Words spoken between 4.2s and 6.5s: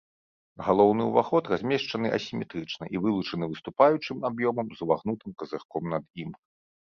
аб'ёмам з увагнутым казырком над ім.